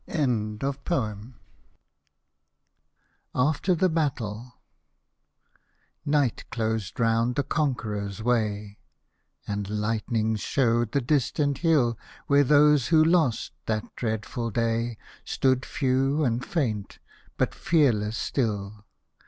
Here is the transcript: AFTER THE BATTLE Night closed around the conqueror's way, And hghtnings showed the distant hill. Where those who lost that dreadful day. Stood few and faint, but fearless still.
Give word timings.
AFTER 0.07 0.73
THE 3.75 3.87
BATTLE 3.93 4.53
Night 6.03 6.49
closed 6.49 6.99
around 6.99 7.35
the 7.35 7.43
conqueror's 7.43 8.23
way, 8.23 8.79
And 9.45 9.67
hghtnings 9.67 10.39
showed 10.39 10.93
the 10.93 11.01
distant 11.01 11.59
hill. 11.59 11.99
Where 12.25 12.43
those 12.43 12.87
who 12.87 13.03
lost 13.03 13.51
that 13.67 13.95
dreadful 13.95 14.49
day. 14.49 14.97
Stood 15.23 15.67
few 15.67 16.25
and 16.25 16.43
faint, 16.43 16.97
but 17.37 17.53
fearless 17.53 18.17
still. 18.17 18.83